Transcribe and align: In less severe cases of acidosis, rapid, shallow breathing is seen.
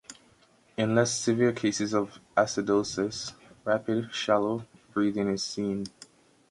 In 0.77 0.95
less 0.95 1.13
severe 1.15 1.51
cases 1.53 1.93
of 1.93 2.19
acidosis, 2.35 3.33
rapid, 3.63 4.11
shallow 4.11 4.65
breathing 4.95 5.27
is 5.27 5.43
seen. 5.43 5.85